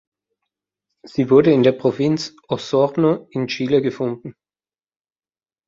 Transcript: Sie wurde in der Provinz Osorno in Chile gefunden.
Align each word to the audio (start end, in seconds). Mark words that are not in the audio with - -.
Sie 1.05 1.29
wurde 1.29 1.51
in 1.53 1.61
der 1.61 1.73
Provinz 1.73 2.35
Osorno 2.47 3.27
in 3.29 3.45
Chile 3.45 3.83
gefunden. 3.83 4.35